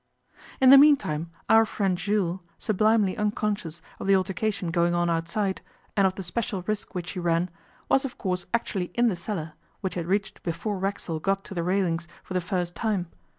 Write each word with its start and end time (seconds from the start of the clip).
In 0.59 0.71
the 0.71 0.79
meantime, 0.79 1.29
our 1.47 1.63
friend 1.63 1.95
Jules, 1.95 2.39
sublimely 2.57 3.15
unconscious 3.15 3.83
of 3.99 4.07
the 4.07 4.15
altercation 4.15 4.71
going 4.71 4.95
on 4.95 5.11
outside, 5.11 5.61
and 5.95 6.07
of 6.07 6.15
the 6.15 6.23
special 6.23 6.63
risk 6.63 6.95
which 6.95 7.11
he 7.11 7.19
ran, 7.19 7.51
was 7.87 8.03
of 8.03 8.17
course 8.17 8.47
actually 8.51 8.89
in 8.95 9.09
the 9.09 9.15
cellar, 9.15 9.53
which 9.81 9.93
he 9.93 9.99
had 9.99 10.07
reached 10.07 10.41
before 10.41 10.79
Racksole 10.79 11.19
got 11.19 11.43
to 11.45 11.53
the 11.53 11.61
railings 11.61 12.07
for 12.23 12.33
the 12.33 12.41
first 12.41 12.73
time. 12.75 13.09